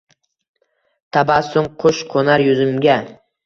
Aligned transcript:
Tabassum– 1.19 1.69
qush, 1.87 2.03
qoʼnar 2.17 2.49
yuzimga. 2.51 3.01